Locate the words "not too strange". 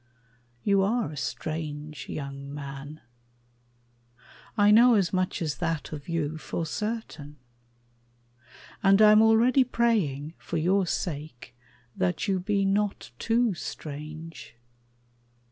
12.65-14.55